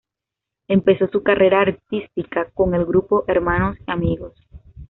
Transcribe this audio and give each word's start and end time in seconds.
Empezó 0.67 1.07
su 1.09 1.21
carrera 1.21 1.61
artística 1.61 2.49
con 2.55 2.73
el 2.73 2.85
grupo 2.87 3.23
"Hermanos 3.27 3.77
y 3.85 3.91
Amigos". 3.91 4.33